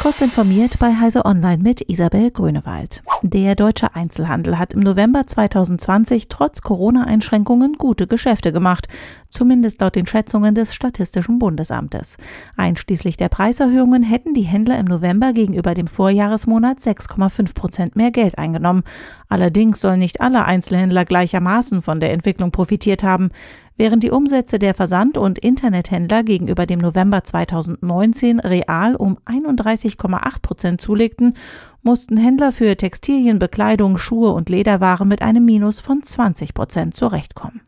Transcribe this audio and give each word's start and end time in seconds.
Kurz 0.00 0.20
informiert 0.20 0.78
bei 0.78 0.94
Heise 0.94 1.24
Online 1.24 1.60
mit 1.60 1.80
Isabel 1.88 2.30
Grünewald. 2.30 3.02
Der 3.22 3.56
deutsche 3.56 3.96
Einzelhandel 3.96 4.56
hat 4.56 4.72
im 4.72 4.80
November 4.80 5.26
2020 5.26 6.28
trotz 6.28 6.62
Corona-Einschränkungen 6.62 7.72
gute 7.72 8.06
Geschäfte 8.06 8.52
gemacht, 8.52 8.86
zumindest 9.28 9.80
laut 9.80 9.96
den 9.96 10.06
Schätzungen 10.06 10.54
des 10.54 10.72
Statistischen 10.72 11.40
Bundesamtes. 11.40 12.16
Einschließlich 12.56 13.16
der 13.16 13.28
Preiserhöhungen 13.28 14.04
hätten 14.04 14.34
die 14.34 14.42
Händler 14.42 14.78
im 14.78 14.86
November 14.86 15.32
gegenüber 15.32 15.74
dem 15.74 15.88
Vorjahresmonat 15.88 16.78
6,5 16.78 17.54
Prozent 17.54 17.96
mehr 17.96 18.12
Geld 18.12 18.38
eingenommen. 18.38 18.84
Allerdings 19.28 19.80
sollen 19.80 19.98
nicht 19.98 20.20
alle 20.20 20.44
Einzelhändler 20.44 21.06
gleichermaßen 21.06 21.82
von 21.82 21.98
der 21.98 22.12
Entwicklung 22.12 22.52
profitiert 22.52 23.02
haben. 23.02 23.30
Während 23.78 24.02
die 24.02 24.10
Umsätze 24.10 24.58
der 24.58 24.74
Versand- 24.74 25.16
und 25.16 25.38
Internethändler 25.38 26.24
gegenüber 26.24 26.66
dem 26.66 26.80
November 26.80 27.22
2019 27.22 28.40
real 28.40 28.96
um 28.96 29.18
31,8 29.24 30.42
Prozent 30.42 30.80
zulegten, 30.80 31.34
mussten 31.82 32.16
Händler 32.16 32.50
für 32.50 32.76
Textilien, 32.76 33.38
Bekleidung, 33.38 33.96
Schuhe 33.96 34.32
und 34.32 34.48
Lederwaren 34.48 35.06
mit 35.06 35.22
einem 35.22 35.44
Minus 35.44 35.78
von 35.78 36.02
20 36.02 36.54
Prozent 36.54 36.94
zurechtkommen. 36.96 37.60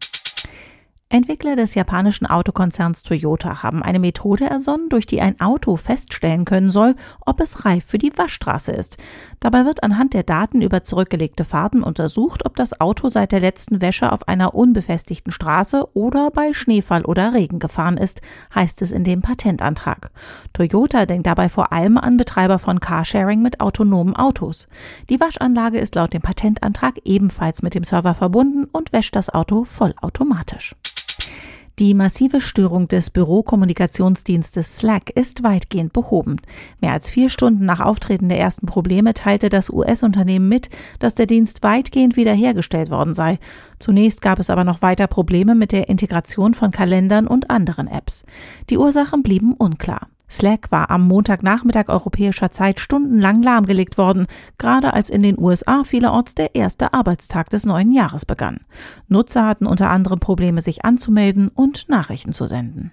Entwickler 1.12 1.56
des 1.56 1.74
japanischen 1.74 2.27
Autokonzerns 2.27 3.02
Toyota 3.02 3.64
haben 3.64 3.82
eine 3.82 3.98
Methode 3.98 4.45
ersonnen, 4.45 4.88
durch 4.91 5.06
die 5.06 5.20
ein 5.20 5.41
Auto 5.41 5.77
feststellen 5.77 6.45
können 6.45 6.70
soll, 6.70 6.95
ob 7.27 7.41
es 7.41 7.64
reif 7.64 7.84
für 7.84 7.98
die 7.98 8.16
Waschstraße 8.16 8.70
ist. 8.70 8.96
Dabei 9.41 9.64
wird 9.64 9.83
anhand 9.83 10.14
der 10.14 10.23
Daten 10.23 10.62
über 10.62 10.84
zurückgelegte 10.84 11.45
Fahrten 11.45 11.83
untersucht, 11.83 12.46
ob 12.46 12.55
das 12.55 12.80
Auto 12.80 13.09
seit 13.09 13.33
der 13.33 13.41
letzten 13.41 13.80
Wäsche 13.80 14.12
auf 14.12 14.28
einer 14.28 14.55
unbefestigten 14.55 15.33
Straße 15.33 15.88
oder 15.95 16.30
bei 16.30 16.55
Schneefall 16.55 17.05
oder 17.05 17.34
Regen 17.34 17.58
gefahren 17.58 17.97
ist, 17.97 18.22
heißt 18.55 18.80
es 18.80 18.92
in 18.92 19.02
dem 19.02 19.20
Patentantrag. 19.20 20.12
Toyota 20.52 21.06
denkt 21.06 21.27
dabei 21.27 21.48
vor 21.48 21.72
allem 21.72 21.98
an 21.98 22.19
Betreiber 22.19 22.61
von 22.61 22.78
Carsharing 22.78 23.42
mit 23.42 23.58
autonomen 23.58 24.14
Autos. 24.14 24.69
Die 25.08 25.19
Waschanlage 25.19 25.81
ist 25.81 25.97
laut 25.97 26.12
dem 26.12 26.22
Patentantrag 26.22 27.00
ebenfalls 27.05 27.62
mit 27.62 27.75
dem 27.75 27.83
Server 27.83 28.14
verbunden 28.14 28.69
und 28.70 28.92
wäscht 28.92 29.16
das 29.16 29.28
Auto 29.28 29.64
vollautomatisch. 29.64 30.77
Die 31.81 31.95
massive 31.95 32.42
Störung 32.42 32.89
des 32.89 33.09
Bürokommunikationsdienstes 33.09 34.77
Slack 34.77 35.09
ist 35.17 35.42
weitgehend 35.42 35.95
behoben. 35.95 36.37
Mehr 36.83 36.92
als 36.92 37.09
vier 37.09 37.31
Stunden 37.31 37.64
nach 37.64 37.81
Auftreten 37.81 38.28
der 38.28 38.39
ersten 38.39 38.67
Probleme 38.67 39.14
teilte 39.14 39.48
das 39.48 39.70
US-Unternehmen 39.70 40.47
mit, 40.47 40.69
dass 40.98 41.14
der 41.14 41.25
Dienst 41.25 41.62
weitgehend 41.62 42.17
wiederhergestellt 42.17 42.91
worden 42.91 43.14
sei. 43.14 43.39
Zunächst 43.78 44.20
gab 44.20 44.39
es 44.39 44.50
aber 44.50 44.64
noch 44.64 44.83
weiter 44.83 45.06
Probleme 45.06 45.55
mit 45.55 45.72
der 45.72 45.89
Integration 45.89 46.53
von 46.53 46.70
Kalendern 46.70 47.27
und 47.27 47.48
anderen 47.48 47.89
Apps. 47.89 48.27
Die 48.69 48.77
Ursachen 48.77 49.22
blieben 49.22 49.55
unklar. 49.55 50.09
Slack 50.31 50.70
war 50.70 50.91
am 50.91 51.06
Montagnachmittag 51.09 51.89
europäischer 51.89 52.53
Zeit 52.53 52.78
stundenlang 52.78 53.42
lahmgelegt 53.42 53.98
worden, 53.98 54.27
gerade 54.59 54.95
als 54.95 55.11
in 55.11 55.22
den 55.22 55.39
USA 55.39 55.84
vielerorts 55.84 56.34
der 56.34 56.55
erste 56.55 56.92
Arbeitstag 56.95 57.50
des 57.50 57.67
neuen 57.67 57.92
Jahres 57.92 58.25
begann. 58.25 58.61
Nutzer 59.09 59.47
hatten 59.47 59.67
unter 59.67 59.91
anderem 59.91 60.20
Probleme, 60.20 60.61
sich 60.61 60.84
anzumelden 60.84 61.48
und 61.48 61.89
Nachrichten 61.89 62.33
zu 62.33 62.47
senden. 62.47 62.92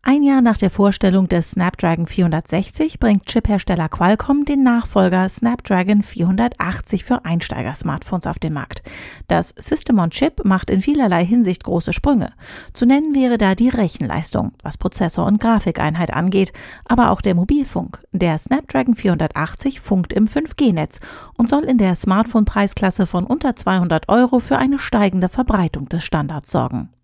Ein 0.00 0.22
Jahr 0.22 0.40
nach 0.40 0.56
der 0.56 0.70
Vorstellung 0.70 1.28
des 1.28 1.50
Snapdragon 1.50 2.06
460 2.06 3.00
bringt 3.00 3.26
Chiphersteller 3.26 3.88
Qualcomm 3.88 4.44
den 4.44 4.62
Nachfolger 4.62 5.28
Snapdragon 5.28 6.02
480 6.02 7.04
für 7.04 7.24
Einsteiger-Smartphones 7.24 8.28
auf 8.28 8.38
den 8.38 8.52
Markt. 8.52 8.82
Das 9.26 9.50
System 9.58 9.98
on 9.98 10.10
Chip 10.10 10.44
macht 10.44 10.70
in 10.70 10.80
vielerlei 10.80 11.26
Hinsicht 11.26 11.64
große 11.64 11.92
Sprünge. 11.92 12.32
Zu 12.72 12.86
nennen 12.86 13.14
wäre 13.14 13.38
da 13.38 13.56
die 13.56 13.68
Rechenleistung, 13.68 14.52
was 14.62 14.78
Prozessor 14.78 15.26
und 15.26 15.40
Grafikeinheit 15.40 16.14
angeht, 16.14 16.52
aber 16.84 17.10
auch 17.10 17.20
der 17.20 17.34
Mobilfunk. 17.34 18.00
Der 18.12 18.38
Snapdragon 18.38 18.94
480 18.94 19.80
funkt 19.80 20.12
im 20.12 20.26
5G-Netz 20.26 21.00
und 21.36 21.50
soll 21.50 21.64
in 21.64 21.76
der 21.76 21.96
Smartphone-Preisklasse 21.96 23.06
von 23.06 23.24
unter 23.24 23.56
200 23.56 24.08
Euro 24.08 24.38
für 24.38 24.58
eine 24.58 24.78
steigende 24.78 25.28
Verbreitung 25.28 25.88
des 25.88 26.04
Standards 26.04 26.52
sorgen. 26.52 26.90